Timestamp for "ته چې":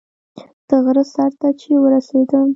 1.39-1.69